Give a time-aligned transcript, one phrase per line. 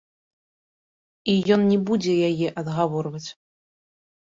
[1.35, 3.25] І ён не будзе яе адгаворваць.